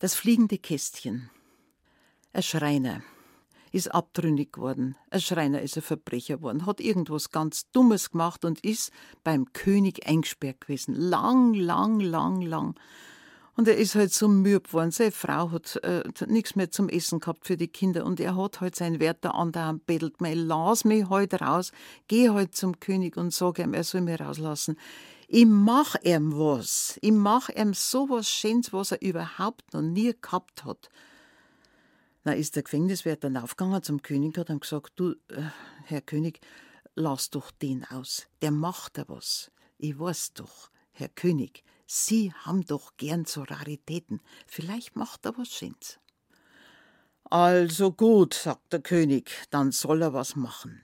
Das 0.00 0.14
fliegende 0.14 0.58
Kästchen. 0.58 1.28
Ein 2.32 2.44
Schreiner 2.44 3.02
ist 3.72 3.92
abtrünnig 3.92 4.52
geworden. 4.52 4.94
Ein 5.10 5.20
Schreiner 5.20 5.60
ist 5.60 5.76
ein 5.76 5.82
Verbrecher 5.82 6.36
geworden, 6.36 6.66
hat 6.66 6.80
irgendwas 6.80 7.30
ganz 7.30 7.68
Dummes 7.72 8.10
gemacht 8.10 8.44
und 8.44 8.60
ist 8.64 8.92
beim 9.24 9.52
König 9.52 10.06
eingesperrt 10.06 10.60
gewesen. 10.60 10.94
Lang, 10.94 11.52
lang, 11.52 11.98
lang, 11.98 12.42
lang. 12.42 12.74
Und 13.56 13.66
er 13.66 13.76
ist 13.76 13.96
halt 13.96 14.12
so 14.12 14.28
müde 14.28 14.60
geworden. 14.60 14.92
Seine 14.92 15.10
Frau 15.10 15.50
hat 15.50 15.74
äh, 15.82 16.04
nichts 16.28 16.54
mehr 16.54 16.70
zum 16.70 16.88
Essen 16.88 17.18
gehabt 17.18 17.44
für 17.44 17.56
die 17.56 17.66
Kinder 17.66 18.06
und 18.06 18.20
er 18.20 18.36
hat 18.36 18.60
halt 18.60 18.76
seinen 18.76 19.00
Wärter 19.00 19.34
andauernd 19.34 19.84
bettelt. 19.84 20.20
Mir, 20.20 20.36
lass 20.36 20.84
mich 20.84 21.10
halt 21.10 21.40
raus, 21.40 21.72
geh 22.06 22.30
halt 22.30 22.54
zum 22.54 22.78
König 22.78 23.16
und 23.16 23.34
sag 23.34 23.58
ihm, 23.58 23.74
er 23.74 23.82
soll 23.82 24.02
mich 24.02 24.20
rauslassen. 24.20 24.76
Ich 25.30 25.44
mach 25.44 25.94
ihm 26.02 26.32
was. 26.32 26.98
Ich 27.02 27.12
mach 27.12 27.50
ihm 27.50 27.74
so 27.74 28.08
was 28.08 28.30
Schönes, 28.30 28.72
was 28.72 28.92
er 28.92 29.02
überhaupt 29.02 29.74
noch 29.74 29.82
nie 29.82 30.14
gehabt 30.18 30.64
hat. 30.64 30.88
Na, 32.24 32.32
ist 32.32 32.56
der 32.56 32.62
Gefängniswärter 32.62 33.28
dann 33.28 33.42
aufgegangen 33.42 33.82
zum 33.82 34.00
König 34.00 34.38
hat 34.38 34.48
ihm 34.48 34.60
gesagt, 34.60 34.94
du, 34.96 35.10
äh, 35.28 35.42
Herr 35.84 36.00
König, 36.00 36.40
lass 36.94 37.28
doch 37.28 37.50
den 37.50 37.84
aus. 37.84 38.26
Der 38.40 38.52
macht 38.52 38.96
da 38.96 39.04
was. 39.06 39.50
Ich 39.76 39.98
weiß 39.98 40.32
doch, 40.32 40.70
Herr 40.92 41.10
König, 41.10 41.62
Sie 41.86 42.32
haben 42.32 42.64
doch 42.64 42.96
gern 42.96 43.26
so 43.26 43.42
Raritäten. 43.42 44.22
Vielleicht 44.46 44.96
macht 44.96 45.26
er 45.26 45.36
was 45.36 45.48
Schönes. 45.48 45.98
Also 47.24 47.92
gut, 47.92 48.32
sagt 48.32 48.72
der 48.72 48.80
König, 48.80 49.30
dann 49.50 49.72
soll 49.72 50.00
er 50.00 50.14
was 50.14 50.36
machen. 50.36 50.80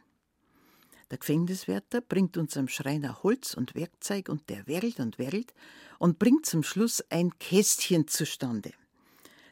Der 1.14 1.20
Gefängniswärter 1.20 2.00
bringt 2.00 2.36
unserem 2.36 2.66
Schreiner 2.66 3.22
Holz 3.22 3.54
und 3.54 3.76
Werkzeug 3.76 4.28
und 4.28 4.50
der 4.50 4.66
werkelt 4.66 4.98
und 4.98 5.16
werkelt 5.16 5.54
und 6.00 6.18
bringt 6.18 6.44
zum 6.44 6.64
Schluss 6.64 7.04
ein 7.08 7.38
Kästchen 7.38 8.08
zustande. 8.08 8.72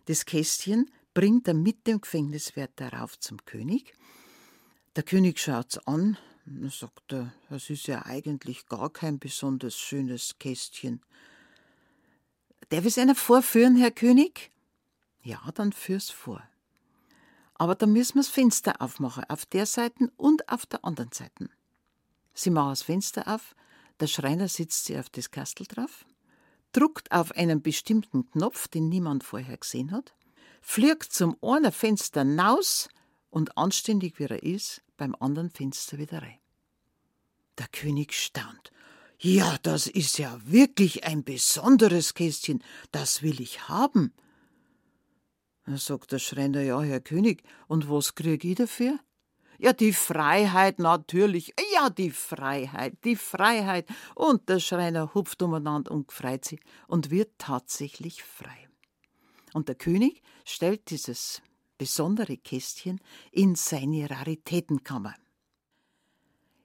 Das 0.06 0.24
Kästchen 0.24 0.90
bringt 1.14 1.46
er 1.46 1.54
mit 1.54 1.86
dem 1.86 2.00
Gefängniswärter 2.00 2.92
rauf 2.94 3.16
zum 3.20 3.44
König. 3.44 3.94
Der 4.96 5.04
König 5.04 5.38
schaut's 5.38 5.78
an, 5.86 6.18
und 6.46 6.72
sagt 6.72 7.12
er, 7.12 7.32
das 7.48 7.70
ist 7.70 7.86
ja 7.86 8.06
eigentlich 8.06 8.66
gar 8.66 8.90
kein 8.90 9.20
besonders 9.20 9.78
schönes 9.78 10.40
Kästchen. 10.40 11.00
Darf 12.70 12.86
es 12.86 12.98
einer 12.98 13.14
vorführen, 13.14 13.76
Herr 13.76 13.92
König? 13.92 14.50
Ja, 15.22 15.40
dann 15.54 15.70
führ's 15.70 16.10
vor. 16.10 16.42
Aber 17.54 17.76
da 17.76 17.86
müssen 17.86 18.16
wir 18.16 18.22
das 18.22 18.30
Fenster 18.30 18.82
aufmachen, 18.82 19.22
auf 19.28 19.46
der 19.46 19.66
Seite 19.66 20.10
und 20.16 20.48
auf 20.48 20.66
der 20.66 20.84
anderen 20.84 21.12
Seite. 21.12 21.48
Sie 22.34 22.50
machen 22.50 22.70
das 22.70 22.82
Fenster 22.82 23.28
auf, 23.28 23.54
der 24.00 24.06
Schreiner 24.06 24.48
sitzt 24.48 24.86
sie 24.86 24.98
auf 24.98 25.10
das 25.10 25.30
Kastel 25.30 25.66
drauf, 25.66 26.04
druckt 26.72 27.12
auf 27.12 27.32
einen 27.32 27.62
bestimmten 27.62 28.30
Knopf, 28.30 28.68
den 28.68 28.88
niemand 28.88 29.24
vorher 29.24 29.56
gesehen 29.56 29.92
hat, 29.92 30.14
fliegt 30.60 31.12
zum 31.12 31.36
einen 31.42 31.72
Fenster 31.72 32.22
hinaus 32.22 32.88
und 33.30 33.56
anständig 33.56 34.18
wie 34.18 34.24
er 34.24 34.42
ist, 34.42 34.82
beim 34.96 35.14
anderen 35.18 35.50
Fenster 35.50 35.98
wieder 35.98 36.22
rein. 36.22 36.38
Der 37.58 37.68
König 37.68 38.14
staunt. 38.14 38.72
Ja, 39.18 39.56
das 39.62 39.86
ist 39.86 40.18
ja 40.18 40.40
wirklich 40.44 41.04
ein 41.04 41.22
besonderes 41.22 42.14
Kästchen, 42.14 42.62
das 42.90 43.22
will 43.22 43.40
ich 43.40 43.68
haben. 43.68 44.12
Da 45.64 45.76
sagt 45.76 46.10
der 46.10 46.18
Schreiner, 46.18 46.62
ja, 46.62 46.82
Herr 46.82 47.00
König, 47.00 47.44
und 47.68 47.88
was 47.88 48.16
krieg 48.16 48.44
ich 48.44 48.56
dafür? 48.56 48.98
Ja, 49.62 49.72
die 49.72 49.92
Freiheit 49.92 50.80
natürlich. 50.80 51.54
Ja, 51.72 51.88
die 51.88 52.10
Freiheit, 52.10 52.98
die 53.04 53.14
Freiheit. 53.14 53.86
Und 54.16 54.48
der 54.48 54.58
Schreiner 54.58 55.14
hupft 55.14 55.40
umeinander 55.40 55.92
und 55.92 56.10
freut 56.10 56.44
sich 56.44 56.60
und 56.88 57.10
wird 57.10 57.30
tatsächlich 57.38 58.24
frei. 58.24 58.68
Und 59.54 59.68
der 59.68 59.76
König 59.76 60.20
stellt 60.44 60.90
dieses 60.90 61.42
besondere 61.78 62.38
Kästchen 62.38 63.00
in 63.30 63.54
seine 63.54 64.10
Raritätenkammer. 64.10 65.14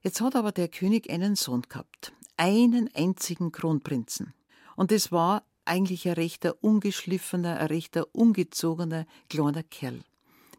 Jetzt 0.02 0.20
hat 0.20 0.36
aber 0.36 0.52
der 0.52 0.68
König 0.68 1.08
einen 1.12 1.36
Sohn 1.36 1.62
gehabt, 1.70 2.14
einen 2.36 2.90
einzigen 2.96 3.52
Kronprinzen. 3.52 4.34
Und 4.76 4.92
es 4.92 5.12
war 5.12 5.46
eigentlich 5.66 6.08
ein 6.08 6.16
rechter 6.16 6.64
ungeschliffener, 6.64 7.60
ein 7.60 7.68
rechter 7.68 8.08
ungezogener 8.16 9.06
kleiner 9.30 9.62
Kerl, 9.62 10.04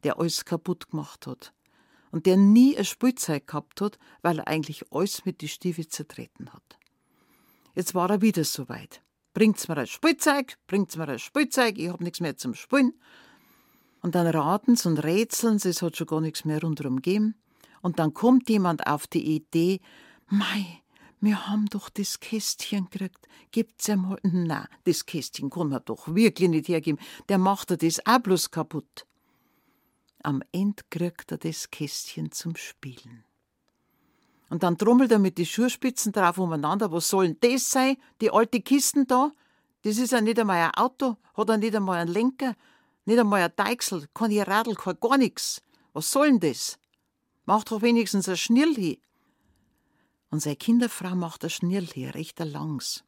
der 0.05 0.21
alles 0.21 0.45
kaputt 0.45 0.91
gemacht 0.91 1.27
hat. 1.27 1.53
Und 2.11 2.27
der 2.27 2.37
nie 2.37 2.77
ein 2.77 2.85
Spielzeug 2.85 3.47
gehabt 3.47 3.81
hat, 3.81 3.99
weil 4.23 4.39
er 4.39 4.49
eigentlich 4.49 4.85
alles 4.91 5.25
mit 5.25 5.41
die 5.41 5.49
Stiefel 5.49 5.89
zertreten 5.89 6.53
hat. 6.53 6.79
Jetzt 7.75 7.95
war 7.95 8.11
er 8.11 8.23
wieder 8.23 8.45
so 8.45 8.69
weit. 8.69 9.03
Bringt's 9.35 9.69
mir 9.69 9.77
ein 9.77 9.87
Spielzeug, 9.87 10.57
bringt's 10.67 10.97
mir 10.97 11.09
ein 11.09 11.19
Spielzeug, 11.19 11.79
ich 11.79 11.89
hab 11.89 12.01
nichts 12.01 12.21
mehr 12.21 12.37
zum 12.37 12.55
Spielen. 12.55 12.95
Und 14.01 14.15
dann 14.15 14.27
raten's 14.27 14.87
und 14.87 14.99
rätseln 14.99 15.59
sie, 15.59 15.71
es 15.71 15.83
hat 15.83 15.97
schon 15.97 16.07
gar 16.07 16.21
nichts 16.21 16.45
mehr 16.45 16.61
rundherum 16.61 16.97
gegeben. 16.97 17.35
Und 17.83 17.99
dann 17.99 18.15
kommt 18.15 18.49
jemand 18.49 18.87
auf 18.87 19.07
die 19.07 19.37
Idee, 19.37 19.81
mei, 20.29 20.83
wir 21.21 21.49
haben 21.49 21.67
doch 21.67 21.89
das 21.89 22.21
Kästchen 22.21 22.89
gekriegt. 22.91 23.27
Gibt's 23.51 23.89
einmal. 23.89 24.19
Na, 24.23 24.69
das 24.85 25.05
Kästchen 25.05 25.51
kann 25.51 25.69
man 25.69 25.83
doch 25.85 26.15
wirklich 26.15 26.49
nicht 26.49 26.69
hergeben. 26.69 27.01
Der 27.29 27.39
macht 27.39 27.83
das 27.83 28.07
auch 28.07 28.21
bloß 28.21 28.51
kaputt. 28.51 29.05
Am 30.23 30.43
Ende 30.53 30.83
kriegt 30.91 31.31
er 31.31 31.39
das 31.39 31.71
Kästchen 31.71 32.33
zum 32.33 32.57
Spielen. 32.57 33.25
Und 34.51 34.63
dann 34.63 34.79
trommelt 34.79 35.13
er 35.13 35.19
mit 35.19 35.39
den 35.39 35.47
Schuhspitzen 35.47 36.13
drauf 36.13 36.39
umeinander. 36.39 36.91
Was 36.91 37.09
soll 37.09 37.35
denn 37.35 37.53
das 37.53 37.71
sein? 37.71 37.97
Die 38.21 38.31
alte 38.31 38.61
Kisten 38.61 39.07
da? 39.07 39.33
Das 39.83 39.99
ist 39.99 40.13
ja 40.13 40.21
nicht 40.21 40.39
einmal 40.39 40.57
ein 40.57 40.75
Auto, 40.75 41.17
hat 41.35 41.49
er 41.49 41.59
nicht 41.59 41.77
einmal 41.77 41.99
einen 41.99 42.13
Lenker, 42.13 42.57
nicht 43.05 43.19
einmal 43.19 43.43
ein 43.43 43.53
Deichsel, 43.55 44.09
keine 44.13 44.47
Radl, 44.47 44.75
kein 44.75 44.99
gar 45.01 45.19
nichts. 45.19 45.63
Was 45.93 46.11
soll 46.11 46.29
denn 46.29 46.41
das? 46.41 46.79
Mach 47.45 47.65
doch 47.65 47.81
wenigstens 47.83 48.29
ein 48.29 48.37
Schnirl 48.37 48.75
hin. 48.75 48.99
Und 50.31 50.41
seine 50.41 50.57
Kinderfrau 50.57 51.15
macht 51.15 51.45
ein 51.45 51.51
Schnirrli, 51.51 52.09
recht 52.09 52.39
langs. 52.41 53.05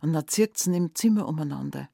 Und 0.00 0.12
dann 0.12 0.28
zirkt 0.28 0.58
sie 0.58 0.76
im 0.76 0.94
Zimmer 0.94 1.26
umeinander. 1.26 1.88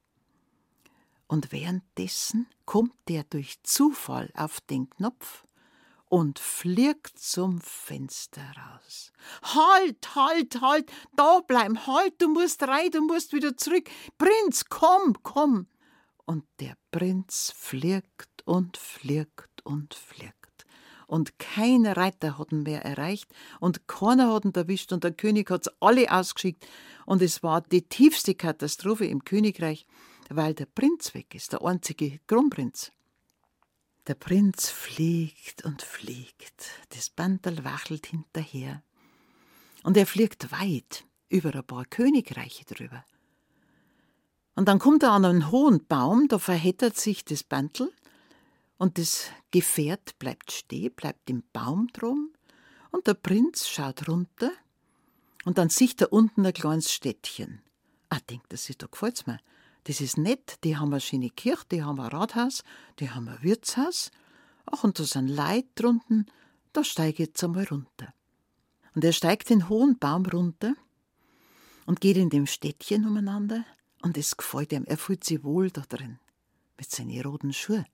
Und 1.30 1.52
währenddessen 1.52 2.48
kommt 2.66 2.92
der 3.06 3.22
durch 3.22 3.62
Zufall 3.62 4.32
auf 4.34 4.60
den 4.62 4.90
Knopf 4.90 5.44
und 6.06 6.40
fliegt 6.40 7.20
zum 7.20 7.60
Fenster 7.60 8.42
raus. 8.42 9.12
Halt, 9.40 10.16
halt, 10.16 10.60
halt, 10.60 10.90
da 11.14 11.38
bleiben, 11.38 11.86
halt, 11.86 12.20
du 12.20 12.30
musst 12.30 12.64
rein, 12.64 12.90
du 12.90 13.06
musst 13.06 13.32
wieder 13.32 13.56
zurück. 13.56 13.88
Prinz, 14.18 14.64
komm, 14.68 15.18
komm. 15.22 15.68
Und 16.26 16.42
der 16.58 16.74
Prinz 16.90 17.52
fliegt 17.56 18.42
und 18.44 18.76
fliegt 18.76 19.64
und 19.64 19.94
fliegt 19.94 20.66
und 21.06 21.38
kein 21.38 21.86
Reiter 21.86 22.38
hat 22.38 22.50
ihn 22.50 22.64
mehr 22.64 22.84
erreicht 22.84 23.32
und 23.58 23.86
keiner 23.86 24.32
hat 24.32 24.44
ihn 24.44 24.54
erwischt 24.54 24.92
und 24.92 25.04
der 25.04 25.12
König 25.12 25.50
hat's 25.50 25.70
alle 25.80 26.10
ausgeschickt 26.10 26.66
und 27.06 27.22
es 27.22 27.44
war 27.44 27.60
die 27.60 27.82
tiefste 27.82 28.34
Katastrophe 28.34 29.06
im 29.06 29.24
Königreich, 29.24 29.86
weil 30.30 30.54
der 30.54 30.66
Prinz 30.66 31.12
weg 31.14 31.34
ist, 31.34 31.52
der 31.52 31.62
einzige 31.62 32.20
Kronprinz. 32.26 32.92
Der 34.06 34.14
Prinz 34.14 34.70
fliegt 34.70 35.64
und 35.64 35.82
fliegt, 35.82 36.70
das 36.90 37.10
Bandel 37.10 37.64
wachelt 37.64 38.06
hinterher 38.06 38.82
und 39.82 39.96
er 39.96 40.06
fliegt 40.06 40.50
weit 40.52 41.04
über 41.28 41.54
ein 41.54 41.64
paar 41.64 41.84
Königreiche 41.84 42.64
drüber. 42.64 43.04
Und 44.54 44.68
dann 44.68 44.78
kommt 44.78 45.02
er 45.02 45.12
an 45.12 45.24
einen 45.24 45.50
hohen 45.50 45.86
Baum, 45.86 46.28
da 46.28 46.38
verheddert 46.38 46.96
sich 46.96 47.24
das 47.24 47.44
Bandel 47.44 47.92
und 48.78 48.98
das 48.98 49.30
Gefährt 49.50 50.18
bleibt 50.18 50.52
stehen, 50.52 50.92
bleibt 50.94 51.28
im 51.28 51.42
Baum 51.52 51.88
drum, 51.92 52.30
und 52.90 53.06
der 53.06 53.14
Prinz 53.14 53.68
schaut 53.68 54.08
runter, 54.08 54.50
und 55.44 55.58
dann 55.58 55.70
sieht 55.70 56.00
er 56.00 56.12
unten 56.12 56.44
ein 56.44 56.52
kleines 56.52 56.92
Städtchen. 56.92 57.62
Ah, 58.08 58.18
denkt 58.28 58.52
er 58.52 58.58
sich, 58.58 58.76
da 58.76 58.86
gefällt's 58.86 59.26
mir. 59.26 59.38
Das 59.84 60.00
ist 60.00 60.18
nett, 60.18 60.58
die 60.64 60.76
haben 60.76 60.92
eine 60.92 61.00
schöne 61.00 61.30
Kirche, 61.30 61.64
die 61.70 61.82
haben 61.82 62.00
ein 62.00 62.08
Rathaus, 62.08 62.62
die 62.98 63.10
haben 63.10 63.28
ein 63.28 63.42
Wirtshaus. 63.42 64.10
Ach, 64.66 64.84
und 64.84 64.98
da 64.98 65.04
sind 65.04 65.28
Leute 65.28 65.68
drunten, 65.74 66.26
da 66.72 66.84
steige 66.84 67.22
ich 67.22 67.28
jetzt 67.30 67.44
einmal 67.44 67.64
runter. 67.64 68.12
Und 68.94 69.04
er 69.04 69.12
steigt 69.12 69.50
den 69.50 69.68
hohen 69.68 69.98
Baum 69.98 70.26
runter 70.26 70.74
und 71.86 72.00
geht 72.00 72.16
in 72.16 72.30
dem 72.30 72.46
Städtchen 72.46 73.06
umeinander, 73.06 73.64
und 74.02 74.16
es 74.16 74.36
gefällt 74.36 74.72
ihm, 74.72 74.84
er 74.84 74.96
fühlt 74.96 75.24
sich 75.24 75.44
wohl 75.44 75.70
da 75.70 75.82
drin, 75.82 76.18
mit 76.78 76.90
seinen 76.90 77.20
roten 77.20 77.52
Schuhen 77.52 77.84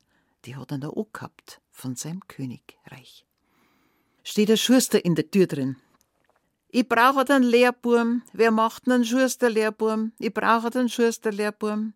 die 0.47 0.57
hat 0.57 0.71
er 0.71 0.79
noch 0.79 0.97
auch 0.97 1.13
gehabt 1.13 1.61
von 1.71 1.97
seinem 1.97 2.27
Königreich. 2.29 3.27
Steht 4.23 4.49
der 4.49 4.57
Schuster 4.57 5.05
in 5.05 5.15
der 5.15 5.31
Tür 5.31 5.47
drin. 5.47 5.77
Ich 6.69 6.89
brauche 6.89 7.25
den 7.25 7.43
Lehrburm. 7.43 8.23
Wer 8.33 8.51
macht 8.51 8.89
einen 8.89 9.05
Schuster-Lehrburm? 9.05 10.13
Ich 10.19 10.35
brauche 10.35 10.71
den 10.71 10.89
Schuster-Lehrburm. 10.89 11.95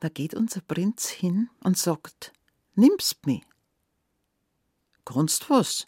Da 0.00 0.08
geht 0.08 0.34
unser 0.34 0.62
Prinz 0.62 1.08
hin 1.08 1.50
und 1.62 1.76
sagt, 1.76 2.32
nimmst 2.74 3.26
mich. 3.26 3.42
Kannst 5.04 5.50
was? 5.50 5.86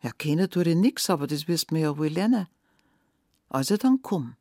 Ja, 0.00 0.12
keiner 0.12 0.48
tue 0.48 0.68
ich 0.68 0.76
nix, 0.76 1.10
aber 1.10 1.26
das 1.26 1.48
wirst 1.48 1.72
mir 1.72 1.80
ja 1.80 1.98
wohl 1.98 2.08
lernen. 2.08 2.46
Also 3.48 3.76
dann 3.76 4.02
komm. 4.02 4.36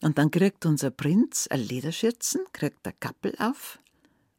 Und 0.00 0.18
dann 0.18 0.30
kriegt 0.30 0.66
unser 0.66 0.90
Prinz 0.90 1.46
ein 1.48 1.60
Lederschürzen, 1.60 2.44
kriegt 2.52 2.86
ein 2.86 2.98
Kappel 2.98 3.36
auf, 3.38 3.78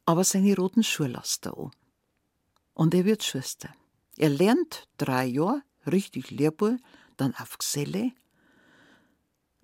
aber 0.06 0.24
seine 0.24 0.56
roten 0.56 0.84
Schuhe 0.84 1.08
lässt 1.08 1.46
er 1.46 1.58
an. 1.58 1.72
Und 2.74 2.94
er 2.94 3.06
wird 3.06 3.24
Schuster. 3.24 3.70
Er 4.18 4.30
lernt 4.30 4.88
drei 4.98 5.26
Jahre 5.26 5.64
richtig 5.88 6.32
Lehrbuhr, 6.32 6.78
dann 7.18 7.34
auf 7.36 7.58
Geselle. 7.58 8.12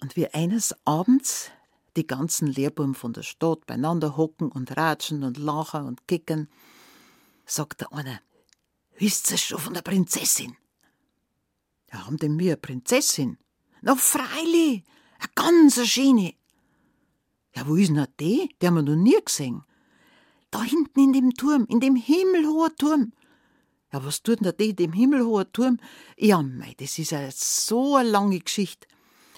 Und 0.01 0.15
wie 0.15 0.27
eines 0.27 0.75
Abends 0.85 1.51
die 1.97 2.07
ganzen 2.07 2.47
Lehrbuben 2.47 2.95
von 2.95 3.13
der 3.13 3.23
Stadt 3.23 3.65
beieinander 3.65 4.15
hocken 4.15 4.51
und 4.51 4.75
ratschen 4.77 5.23
und 5.23 5.37
lachen 5.37 5.85
und 5.85 6.07
kicken, 6.07 6.49
sagt 7.45 7.81
der 7.81 7.91
eine, 7.93 8.21
wisst 8.97 9.31
ihr 9.31 9.37
schon 9.37 9.59
von 9.59 9.73
der 9.73 9.81
Prinzessin? 9.81 10.55
Ja, 11.91 12.05
haben 12.05 12.17
denn 12.17 12.37
wir 12.39 12.53
eine 12.53 12.57
Prinzessin? 12.57 13.37
Na, 13.81 13.95
freilich, 13.95 14.83
eine 15.19 15.29
ganz 15.35 15.85
schöne. 15.87 16.35
Ja, 17.55 17.67
wo 17.67 17.75
ist 17.75 17.89
denn 17.89 18.05
die? 18.19 18.49
Die 18.61 18.67
haben 18.67 18.75
wir 18.75 18.83
noch 18.83 18.95
nie 18.95 19.19
gesehen. 19.23 19.63
Da 20.51 20.63
hinten 20.63 20.99
in 20.99 21.13
dem 21.13 21.33
Turm, 21.33 21.65
in 21.67 21.79
dem 21.79 21.95
himmelhohen 21.95 22.75
Turm. 22.77 23.13
Ja, 23.91 24.05
was 24.05 24.21
tut 24.21 24.45
denn 24.45 24.53
die 24.59 24.69
in 24.69 24.75
dem 24.75 24.93
himmelhohen 24.93 25.51
Turm? 25.51 25.79
Ja, 26.17 26.41
mei, 26.41 26.75
das 26.77 26.99
ist 26.99 27.11
ja 27.11 27.29
so 27.31 27.95
eine 27.95 28.09
lange 28.09 28.39
Geschichte. 28.39 28.87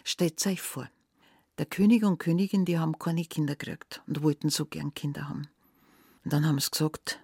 Stellt 0.03 0.45
euch 0.45 0.61
vor, 0.61 0.89
der 1.57 1.65
König 1.65 2.03
und 2.03 2.17
Königin, 2.17 2.65
die 2.65 2.77
haben 2.77 2.99
keine 2.99 3.23
Kinder 3.23 3.55
gekriegt 3.55 4.01
und 4.07 4.23
wollten 4.23 4.49
so 4.49 4.65
gern 4.65 4.93
Kinder 4.93 5.29
haben. 5.29 5.47
Und 6.23 6.33
dann 6.33 6.45
haben 6.45 6.59
sie 6.59 6.71
gesagt, 6.71 7.19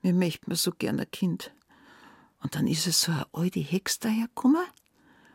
wir 0.00 0.14
möchten 0.14 0.54
so 0.54 0.72
gern 0.72 1.00
ein 1.00 1.10
Kind. 1.10 1.52
Und 2.40 2.54
dann 2.54 2.66
ist 2.66 2.86
es 2.86 3.02
so 3.02 3.12
eine 3.12 3.26
alte 3.32 3.60
Hex 3.60 3.98
dahergekommen 3.98 4.64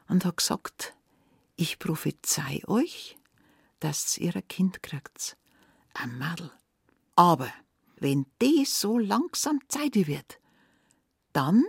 und 0.08 0.26
hat 0.26 0.38
gesagt, 0.38 0.96
ich 1.56 1.78
prophezei 1.78 2.62
euch, 2.68 3.18
dass 3.80 4.18
ihr 4.18 4.36
ein 4.36 4.48
Kind 4.48 4.82
kriegt. 4.82 5.38
Ein 5.94 6.18
Madel. 6.18 6.52
Aber 7.16 7.52
wenn 8.04 8.26
die 8.42 8.66
so 8.66 9.00
langsam 9.00 9.60
Zeit 9.70 9.96
wird, 9.96 10.40
dann 11.32 11.64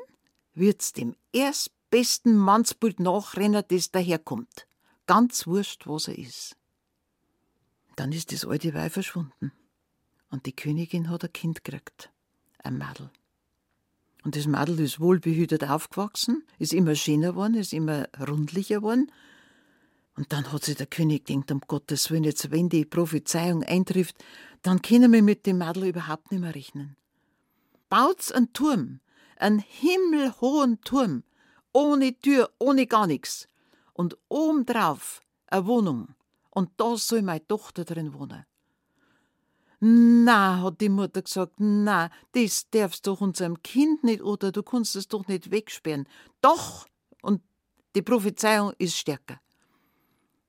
wird's 0.52 0.92
dem 0.92 1.14
erstbesten 1.32 2.36
Mannsbild 2.36 3.00
nachrennen, 3.00 3.62
das 3.68 3.90
daherkommt. 3.90 4.66
Ganz 5.06 5.46
wurscht, 5.46 5.86
was 5.86 6.08
er 6.08 6.18
ist. 6.18 6.56
Dann 7.96 8.12
ist 8.12 8.32
das 8.32 8.44
alte 8.44 8.74
Weih 8.74 8.90
verschwunden. 8.90 9.52
Und 10.28 10.46
die 10.46 10.56
Königin 10.56 11.08
hat 11.08 11.24
ein 11.24 11.32
Kind 11.32 11.62
gekriegt. 11.62 12.10
Ein 12.58 12.78
Madel. 12.78 13.10
Und 14.24 14.34
das 14.36 14.46
Madel 14.46 14.80
ist 14.80 14.98
wohlbehütet 14.98 15.64
aufgewachsen, 15.64 16.44
ist 16.58 16.72
immer 16.72 16.94
schöner 16.96 17.32
geworden, 17.32 17.54
ist 17.54 17.72
immer 17.72 18.08
rundlicher 18.18 18.76
geworden. 18.76 19.12
Und 20.16 20.32
dann 20.32 20.52
hat 20.52 20.64
sich 20.64 20.76
der 20.76 20.86
König 20.86 21.24
gedacht, 21.24 21.50
um 21.50 21.60
Gottes 21.60 22.10
Willen, 22.10 22.24
jetzt 22.24 22.50
wenn 22.50 22.68
die 22.68 22.84
Prophezeiung 22.84 23.64
eintrifft, 23.64 24.16
dann 24.62 24.80
können 24.80 25.12
wir 25.12 25.22
mit 25.22 25.46
dem 25.46 25.58
Madel 25.58 25.88
überhaupt 25.88 26.30
nicht 26.30 26.40
mehr 26.40 26.54
rechnen. 26.54 26.96
Baut's 27.88 28.30
einen 28.30 28.52
Turm, 28.52 29.00
einen 29.36 29.58
himmelhohen 29.58 30.80
Turm, 30.82 31.24
ohne 31.72 32.18
Tür, 32.18 32.50
ohne 32.58 32.86
gar 32.86 33.06
nichts. 33.06 33.48
Und 33.92 34.16
obendrauf 34.28 35.20
eine 35.48 35.66
Wohnung. 35.66 36.14
Und 36.50 36.70
da 36.76 36.96
soll 36.96 37.22
meine 37.22 37.46
Tochter 37.46 37.84
drin 37.84 38.14
wohnen. 38.14 38.46
Na, 39.80 40.62
hat 40.62 40.80
die 40.80 40.88
Mutter 40.88 41.22
gesagt, 41.22 41.54
na, 41.58 42.10
das 42.32 42.70
darfst 42.70 43.06
doch 43.06 43.20
unserem 43.20 43.62
Kind 43.62 44.02
nicht 44.04 44.22
oder 44.22 44.50
du 44.50 44.62
kannst 44.62 44.96
es 44.96 45.08
doch 45.08 45.26
nicht 45.26 45.50
wegsperren. 45.50 46.08
Doch! 46.40 46.86
Und 47.20 47.42
die 47.94 48.02
Prophezeiung 48.02 48.72
ist 48.78 48.96
stärker. 48.96 49.40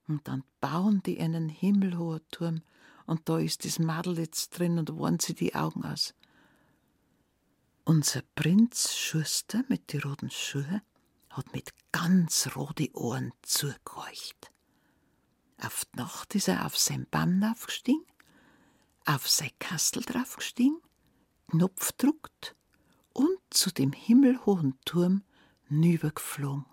Und 0.08 0.28
dann 0.28 0.44
bauen 0.60 1.02
die 1.04 1.20
einen 1.20 1.48
himmelhohen 1.48 2.20
Turm 2.30 2.62
und 3.06 3.28
da 3.28 3.38
ist 3.38 3.64
das 3.64 3.78
Madel 3.78 4.18
jetzt 4.18 4.50
drin 4.58 4.78
und 4.78 4.96
warnt 4.98 5.22
sie 5.22 5.34
die 5.34 5.54
Augen 5.54 5.84
aus. 5.84 6.14
Unser 7.84 8.22
Prinz 8.34 8.96
Schuster 8.96 9.64
mit 9.68 9.92
die 9.92 9.98
roten 9.98 10.30
Schuhe 10.30 10.82
hat 11.30 11.52
mit 11.52 11.70
ganz 11.92 12.50
rote 12.56 12.90
Ohren 12.94 13.32
zugehorcht. 13.42 14.50
Auf 15.58 15.84
die 15.86 15.98
Nacht 15.98 16.34
ist 16.34 16.48
er 16.48 16.66
auf 16.66 16.76
sein 16.76 17.06
Baum 17.10 17.42
aufgestiegen 17.42 18.04
auf 19.06 19.28
sein 19.28 19.50
Kastel 19.58 20.02
draufgestiegen, 20.02 20.80
Knopf 21.48 21.92
druckt 21.92 22.56
und 23.12 23.38
zu 23.50 23.70
dem 23.70 23.92
himmelhohen 23.92 24.78
Turm 24.84 25.22
nübergeflogen. 25.68 26.66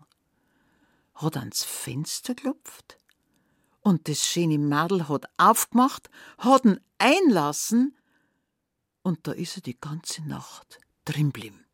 Hat 1.13 1.37
ans 1.37 1.63
Fenster 1.63 2.33
klopft 2.33 2.97
und 3.83 4.07
das 4.07 4.25
schöne 4.25 4.57
Madel 4.57 5.07
hat 5.07 5.25
aufgemacht, 5.37 6.09
hat 6.37 6.65
ihn 6.65 6.79
einlassen 6.97 7.95
und 9.03 9.27
da 9.27 9.33
ist 9.33 9.57
er 9.57 9.61
die 9.61 9.79
ganze 9.79 10.23
Nacht 10.23 10.79
drin 11.05 11.31
blieben. 11.31 11.65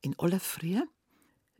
In 0.00 0.18
aller 0.18 0.40
Früh 0.40 0.80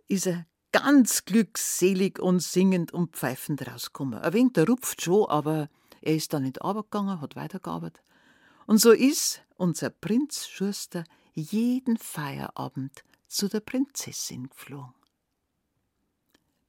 ist 0.08 0.26
er 0.26 0.46
ganz 0.72 1.24
glückselig 1.24 2.18
und 2.18 2.40
singend 2.40 2.92
und 2.92 3.14
pfeifend 3.14 3.66
rausgekommen. 3.66 4.18
Ein 4.18 4.32
wenig 4.32 4.52
der 4.54 4.66
rupft 4.66 5.02
schon, 5.02 5.28
aber 5.28 5.68
er 6.00 6.14
ist 6.14 6.32
dann 6.32 6.44
in 6.44 6.52
die 6.54 6.60
Arbeit 6.62 6.90
gegangen, 6.90 7.20
hat 7.20 7.36
weitergearbeitet. 7.36 8.02
Und 8.66 8.78
so 8.78 8.92
ist 8.92 9.42
unser 9.56 9.90
Prinz 9.90 10.46
Schuster 10.46 11.04
jeden 11.34 11.96
Feierabend 11.96 13.02
zu 13.26 13.48
der 13.48 13.60
Prinzessin 13.60 14.48
geflogen. 14.48 14.94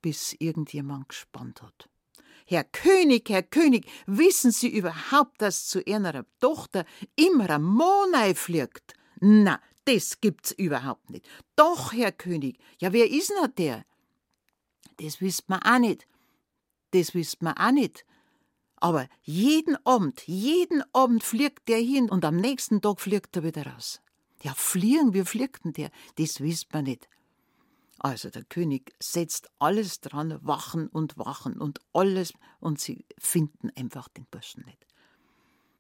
Bis 0.02 0.34
irgendjemand 0.34 1.10
gespannt 1.10 1.62
hat. 1.62 1.90
Herr 2.50 2.64
König, 2.64 3.30
Herr 3.30 3.44
König, 3.44 3.86
wissen 4.08 4.50
Sie 4.50 4.70
überhaupt, 4.70 5.40
dass 5.40 5.68
zu 5.68 5.82
Ihrer 5.82 6.26
Tochter 6.40 6.84
immer 7.16 7.48
ein 7.48 7.62
Monei 7.62 8.34
fliegt? 8.34 8.96
Na, 9.20 9.62
das 9.86 10.20
gibt's 10.20 10.52
überhaupt 10.54 11.12
nicht. 11.12 11.28
Doch, 11.56 11.94
Herr 11.94 12.12
König, 12.12 12.58
ja, 12.80 12.92
wer 12.92 13.08
ist 13.08 13.30
denn 13.30 13.54
der? 13.56 13.86
Das 14.98 15.22
wisst 15.22 15.48
man 15.48 15.62
auch 15.62 15.78
nicht. 15.78 16.08
Das 16.90 17.14
wisst 17.14 17.44
man 17.44 17.56
auch 17.56 17.72
nicht. 17.72 18.04
Aber 18.78 19.08
jeden 19.22 19.78
Abend, 19.86 20.24
jeden 20.26 20.84
Abend 20.92 21.24
fliegt 21.24 21.68
der 21.68 21.78
hin 21.78 22.10
und 22.10 22.26
am 22.26 22.38
nächsten 22.38 22.82
Tag 22.82 23.00
fliegt 23.00 23.36
er 23.36 23.44
wieder 23.44 23.68
raus. 23.68 24.02
Ja, 24.42 24.56
fliegen, 24.56 25.14
wie 25.14 25.24
fliegt 25.24 25.66
denn 25.66 25.74
der? 25.74 25.92
Das 26.16 26.42
wisst 26.42 26.74
man 26.74 26.86
nicht. 26.86 27.08
Also 28.00 28.30
der 28.30 28.44
König 28.46 28.94
setzt 29.00 29.50
alles 29.60 30.00
dran, 30.02 30.40
wachen 30.42 30.88
und 30.88 31.18
wachen 31.18 31.60
und 31.60 31.80
alles, 31.94 32.34
und 32.60 32.80
sie 32.80 33.06
finden 33.18 33.70
einfach 33.76 34.08
den 34.08 34.26
Burschen 34.26 34.66
nicht. 34.66 34.86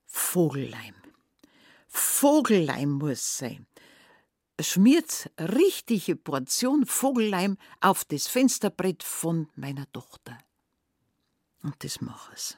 Vogelleim. 0.05 0.95
Vogelleim 1.87 2.91
muss 2.91 3.37
sein. 3.37 3.67
Schmiert 4.59 5.31
richtige 5.39 6.15
Portion 6.15 6.85
Vogelleim 6.85 7.57
auf 7.79 8.03
das 8.05 8.27
Fensterbrett 8.27 9.03
von 9.03 9.47
meiner 9.55 9.89
Tochter. 9.91 10.37
Und 11.63 11.83
das 11.83 12.01
mach 12.01 12.31
es 12.33 12.57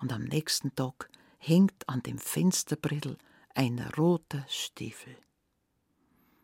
und 0.00 0.12
am 0.12 0.24
nächsten 0.24 0.74
Tag 0.74 1.08
hängt 1.38 1.88
an 1.88 2.02
dem 2.02 2.18
Fensterbrettel 2.18 3.16
ein 3.54 3.78
roter 3.96 4.44
Stiefel. 4.48 5.16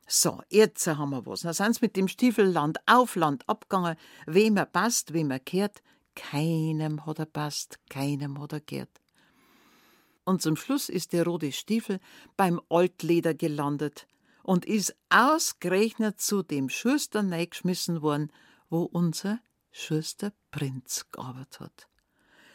So, 0.07 0.43
jetzt 0.51 0.87
haben 0.87 1.11
wir 1.11 1.25
was. 1.27 1.45
Na 1.45 1.53
sind's 1.53 1.81
mit 1.81 1.97
dem 1.97 2.09
Stiefel 2.09 2.47
Land 2.47 2.79
auf, 2.87 3.17
Land 3.17 3.49
abgegangen, 3.49 3.97
wem 4.27 4.57
er 4.57 4.67
passt, 4.67 5.13
wem 5.13 5.31
er 5.31 5.41
kehrt. 5.41 5.83
Keinem 6.15 7.07
hat 7.07 7.19
er 7.19 7.27
passt, 7.27 7.79
keinem 7.89 8.41
hat 8.41 8.53
er 8.53 8.61
kehrt. 8.61 9.01
Und 10.25 10.43
zum 10.43 10.57
Schluss 10.57 10.89
ist 10.89 11.13
der 11.13 11.25
rote 11.25 11.51
Stiefel 11.53 11.99
beim 12.37 12.61
Altleder 12.69 13.35
gelandet 13.35 14.07
und 14.43 14.65
ist 14.67 14.95
ausgerechnet 15.09 16.21
zu 16.21 16.43
dem 16.43 16.69
Schuster 16.69 17.23
geschmissen 17.47 18.03
worden, 18.03 18.31
wo 18.69 18.83
unser 18.83 19.41
Schuster 19.71 20.33
Prinz 20.51 21.07
gearbeitet 21.11 21.61
hat. 21.61 21.89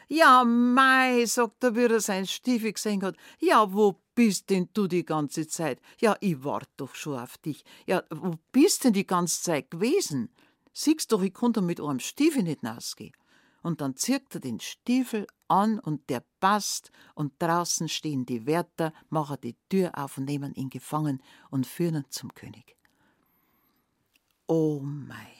Ja, 0.08 0.42
mei, 0.44 1.26
sagt 1.26 1.62
er, 1.64 1.76
wie 1.76 1.84
er 1.84 2.00
sein 2.00 2.26
Stiefel 2.26 2.72
gesehen 2.72 3.02
hat. 3.02 3.16
Ja, 3.40 3.72
wo 3.72 4.00
bist 4.18 4.50
denn 4.50 4.68
du 4.72 4.88
die 4.88 5.04
ganze 5.04 5.46
Zeit? 5.46 5.80
Ja, 6.00 6.16
ich 6.18 6.42
wart 6.42 6.68
doch 6.76 6.96
schon 6.96 7.20
auf 7.20 7.38
dich. 7.38 7.64
Ja, 7.86 8.02
wo 8.10 8.34
bist 8.50 8.82
denn 8.82 8.92
die 8.92 9.06
ganze 9.06 9.44
Zeit 9.44 9.70
gewesen? 9.70 10.28
Siehst 10.72 11.12
doch, 11.12 11.22
ich 11.22 11.32
konnte 11.32 11.62
mit 11.62 11.80
einem 11.80 12.00
Stiefel 12.00 12.42
nicht 12.42 12.64
rausgehen. 12.64 13.12
Und 13.62 13.80
dann 13.80 13.94
zirkt 13.94 14.34
er 14.34 14.40
den 14.40 14.58
Stiefel 14.58 15.28
an 15.46 15.78
und 15.78 16.10
der 16.10 16.24
passt 16.40 16.90
und 17.14 17.32
draußen 17.38 17.88
stehen 17.88 18.26
die 18.26 18.44
Wärter, 18.44 18.92
machen 19.08 19.36
die 19.40 19.54
Tür 19.68 19.92
auf 19.96 20.18
und 20.18 20.24
nehmen 20.24 20.52
ihn 20.54 20.68
gefangen 20.68 21.22
und 21.50 21.68
führen 21.68 21.98
ihn 21.98 22.10
zum 22.10 22.34
König. 22.34 22.74
Oh 24.48 24.80
mei, 24.80 25.32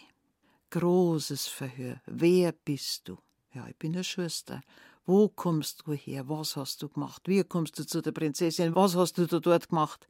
großes 0.71 1.49
Verhör, 1.49 2.01
wer 2.07 2.53
bist 2.53 3.09
du? 3.09 3.19
Ja, 3.55 3.67
ich 3.67 3.77
bin 3.77 3.93
eine 3.93 4.05
Schwester. 4.05 4.61
Wo 5.09 5.31
kommst 5.31 5.87
du 5.87 5.95
her? 5.95 6.29
Was 6.29 6.55
hast 6.57 6.83
du 6.83 6.91
gemacht? 6.91 7.23
Wie 7.29 7.43
kommst 7.43 7.79
du 7.79 7.87
zu 7.87 8.03
der 8.03 8.13
Prinzessin? 8.13 8.75
Was 8.75 8.95
hast 8.95 9.17
du 9.17 9.27
da 9.27 9.41
dort 9.41 9.71
gemacht? 9.71 10.07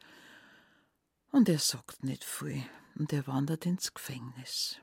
Und 1.31 1.49
er 1.49 1.61
sagt 1.61 2.02
nicht 2.02 2.25
viel 2.25 2.64
und 2.97 3.12
er 3.12 3.25
wandert 3.28 3.64
ins 3.64 3.95
Gefängnis. 3.95 4.78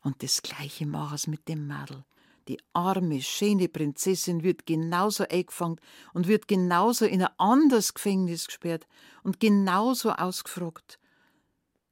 Und 0.00 0.22
das 0.22 0.40
gleiche 0.40 0.86
machen's 0.86 1.26
mit 1.26 1.46
dem 1.48 1.66
Madel. 1.66 2.06
Die 2.48 2.58
arme, 2.72 3.20
schöne 3.20 3.68
Prinzessin 3.68 4.42
wird 4.42 4.64
genauso 4.64 5.28
eingefangen 5.28 5.82
und 6.14 6.26
wird 6.26 6.48
genauso 6.48 7.04
in 7.04 7.22
ein 7.22 7.34
anderes 7.36 7.92
Gefängnis 7.92 8.46
gesperrt 8.46 8.86
und 9.22 9.38
genauso 9.38 10.12
ausgefragt. 10.12 10.98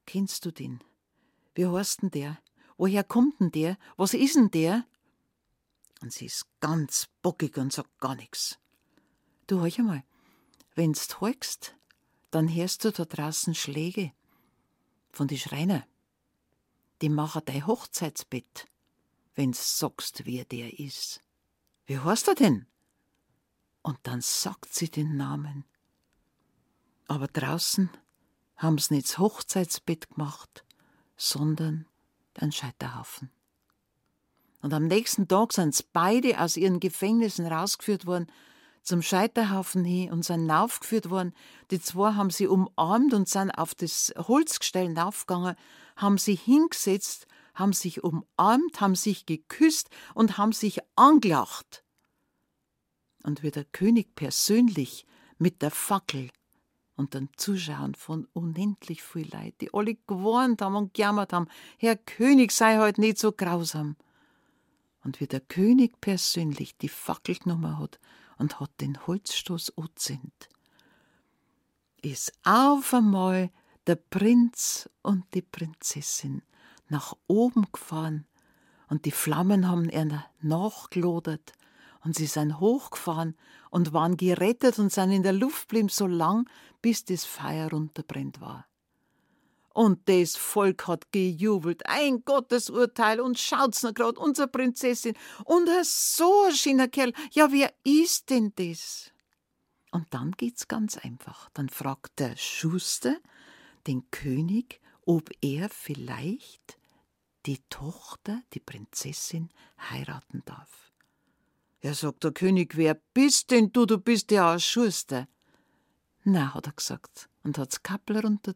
Kennst 0.07 0.45
du 0.45 0.51
den? 0.51 0.83
Wie 1.53 1.67
heißt 1.67 2.01
denn 2.01 2.09
der? 2.09 2.39
Woher 2.75 3.03
kommt 3.03 3.39
denn 3.39 3.51
der? 3.51 3.77
Was 3.97 4.15
ist 4.15 4.35
denn 4.35 4.49
der? 4.49 4.87
Und 6.03 6.13
sie 6.13 6.25
ist 6.25 6.45
ganz 6.59 7.07
bockig 7.23 7.57
und 7.57 7.73
sagt 7.73 7.99
gar 7.99 8.13
nichts. 8.13 8.59
Du 9.47 9.61
hör 9.61 9.71
einmal, 9.79 10.03
wenn's 10.75 11.19
horchst, 11.19 11.75
dann 12.29 12.53
hörst 12.53 12.85
du 12.85 12.91
da 12.91 13.05
draußen 13.05 13.55
Schläge 13.55 14.11
von 15.11 15.27
die 15.27 15.39
Schreiner. 15.39 15.87
Die 17.01 17.09
machen 17.09 17.41
dein 17.45 17.65
Hochzeitsbett 17.65 18.67
wenn's 19.35 19.79
sagst, 19.79 20.25
wer 20.25 20.45
der 20.45 20.79
ist. 20.79 21.21
Wie 21.85 21.99
heißt 21.99 22.27
er 22.27 22.35
denn? 22.35 22.67
Und 23.81 23.97
dann 24.03 24.21
sagt 24.21 24.73
sie 24.73 24.89
den 24.89 25.17
Namen. 25.17 25.65
Aber 27.07 27.27
draußen 27.27 27.89
haben's 28.57 28.91
nicht 28.91 29.07
das 29.07 29.17
Hochzeitsbett 29.17 30.09
gemacht, 30.09 30.63
sondern 31.17 31.87
den 32.39 32.51
Scheiterhaufen. 32.51 33.31
Und 34.63 34.73
am 34.73 34.87
nächsten 34.87 35.27
Tag 35.27 35.53
sind's 35.53 35.83
beide 35.83 36.39
aus 36.39 36.57
ihren 36.57 36.79
Gefängnissen 36.79 37.45
rausgeführt 37.45 38.07
worden, 38.07 38.25
zum 38.81 39.01
Scheiterhaufen 39.01 39.85
hin 39.85 40.11
und 40.11 40.25
sind 40.25 40.49
aufgeführt 40.49 41.09
worden. 41.09 41.33
Die 41.69 41.79
zwei 41.79 42.13
haben 42.13 42.31
sie 42.31 42.47
umarmt 42.47 43.13
und 43.13 43.29
sind 43.29 43.51
auf 43.51 43.75
das 43.75 44.13
Holzgestell 44.17 44.97
aufgegangen, 44.97 45.55
haben 45.95 46.17
sie 46.17 46.35
hingesetzt 46.35 47.27
haben 47.53 47.73
sich 47.73 48.03
umarmt, 48.03 48.81
haben 48.81 48.95
sich 48.95 49.25
geküsst 49.25 49.89
und 50.13 50.37
haben 50.37 50.53
sich 50.53 50.79
angelacht. 50.95 51.83
Und 53.23 53.43
wie 53.43 53.51
der 53.51 53.65
König 53.65 54.15
persönlich 54.15 55.05
mit 55.37 55.61
der 55.61 55.71
Fackel 55.71 56.29
und 56.95 57.13
den 57.13 57.29
Zuschauern 57.37 57.95
von 57.95 58.27
unendlich 58.33 59.03
viel 59.03 59.29
Leid, 59.29 59.55
die 59.61 59.73
alle 59.73 59.95
gewarnt 60.07 60.61
haben 60.61 60.75
und 60.75 60.93
gejammert 60.93 61.33
haben, 61.33 61.47
Herr 61.77 61.95
König, 61.95 62.51
sei 62.51 62.77
heute 62.79 63.01
nicht 63.01 63.17
so 63.17 63.31
grausam. 63.31 63.95
Und 65.03 65.19
wie 65.19 65.27
der 65.27 65.41
König 65.41 65.99
persönlich 65.99 66.77
die 66.77 66.89
Fackel 66.89 67.35
genommen 67.35 67.77
hat 67.77 67.99
und 68.37 68.59
hat 68.59 68.71
den 68.79 69.05
Holzstoß 69.05 69.77
anzündet, 69.77 70.49
ist 72.01 72.33
auf 72.43 72.93
einmal 72.93 73.51
der 73.87 73.95
Prinz 73.95 74.89
und 75.01 75.25
die 75.33 75.41
Prinzessin 75.41 76.41
nach 76.87 77.15
oben 77.27 77.67
gefahren 77.71 78.25
und 78.87 79.05
die 79.05 79.11
Flammen 79.11 79.67
haben 79.67 79.89
ihr 79.89 80.25
nachgelodert 80.41 81.53
und 82.03 82.15
sie 82.15 82.27
sind 82.27 82.59
hochgefahren 82.59 83.35
und 83.69 83.93
waren 83.93 84.17
gerettet 84.17 84.77
und 84.79 84.91
sind 84.91 85.11
in 85.11 85.23
der 85.23 85.33
Luft 85.33 85.67
blieben 85.67 85.89
so 85.89 86.05
lang, 86.05 86.49
bis 86.81 87.05
das 87.05 87.25
Feuer 87.25 87.69
runterbrennt 87.69 88.41
war. 88.41 88.65
Und 89.73 90.07
das 90.07 90.35
Volk 90.35 90.87
hat 90.87 91.11
gejubelt, 91.11 91.87
ein 91.87 92.23
Gottesurteil 92.23 93.19
und 93.19 93.39
schaut's 93.39 93.81
noch 93.81 93.93
grad, 93.93 94.19
unsere 94.19 94.47
Prinzessin 94.47 95.15
und 95.45 95.67
so 95.83 96.43
ein 96.43 96.55
schöner 96.55 96.87
Kerl, 96.87 97.11
ja 97.31 97.51
wer 97.51 97.73
ist 97.83 98.29
denn 98.29 98.53
das? 98.55 99.11
Und 99.89 100.05
dann 100.11 100.31
geht's 100.33 100.67
ganz 100.67 100.97
einfach, 100.97 101.49
dann 101.53 101.69
fragt 101.69 102.19
der 102.19 102.35
Schuster 102.37 103.17
den 103.87 104.09
König, 104.11 104.79
ob 105.05 105.31
er 105.41 105.69
vielleicht 105.69 106.77
die 107.47 107.61
Tochter, 107.69 108.41
die 108.53 108.59
Prinzessin, 108.59 109.49
heiraten 109.89 110.43
darf. 110.45 110.91
Ja, 111.81 111.93
sagt 111.93 112.23
der 112.23 112.31
König, 112.31 112.77
wer 112.77 112.93
bist 113.13 113.51
denn 113.51 113.71
du? 113.73 113.85
Du 113.85 113.97
bist 113.97 114.31
ja 114.31 114.53
ein 114.53 114.59
Schuster. 114.59 115.27
Na, 116.23 116.53
hat 116.53 116.67
er 116.67 116.73
gesagt 116.73 117.27
und 117.43 117.57
hat's 117.57 117.83
Kappel 117.83 118.19
runter 118.19 118.53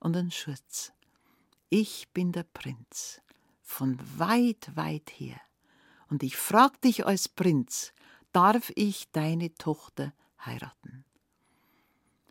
und 0.00 0.16
einen 0.16 0.30
Schurz. 0.30 0.92
Ich 1.68 2.08
bin 2.12 2.32
der 2.32 2.42
Prinz, 2.42 3.20
von 3.62 3.98
weit, 4.18 4.74
weit 4.74 5.10
her. 5.10 5.40
Und 6.08 6.22
ich 6.24 6.36
frag 6.36 6.80
dich 6.80 7.06
als 7.06 7.28
Prinz, 7.28 7.92
darf 8.32 8.72
ich 8.74 9.10
deine 9.12 9.54
Tochter 9.54 10.12
heiraten? 10.44 11.04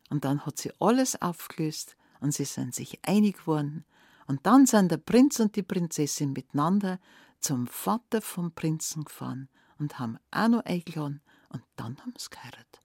Und 0.10 0.26
dann 0.26 0.46
hat 0.46 0.58
sie 0.58 0.74
alles 0.80 1.22
aufgelöst 1.22 1.96
und 2.20 2.34
sie 2.34 2.46
sind 2.46 2.76
sich 2.76 3.00
einig 3.08 3.38
geworden 3.38 3.86
und 4.28 4.46
dann 4.46 4.66
sind 4.66 4.92
der 4.92 4.98
Prinz 4.98 5.40
und 5.40 5.56
die 5.56 5.64
Prinzessin 5.64 6.34
miteinander 6.34 7.00
zum 7.40 7.68
Vater 7.68 8.22
vom 8.22 8.52
Prinzen 8.52 9.06
gefahren 9.06 9.50
und 9.78 9.98
haben 9.98 10.20
auch 10.32 10.50
noch 10.50 10.66
eingeladen 10.66 11.22
und 11.50 11.64
dann 11.78 11.98
haben 12.02 12.14
sie 12.18 12.30
geheiratet. 12.30 12.82